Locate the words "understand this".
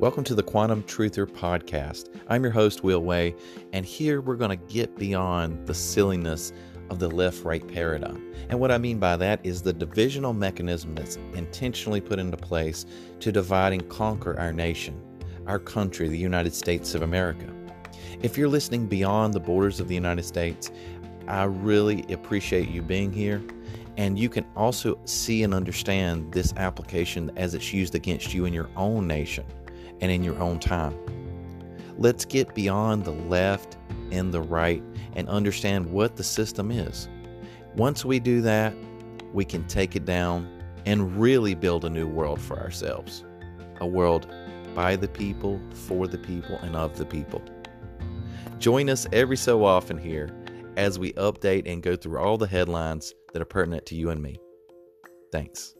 25.52-26.54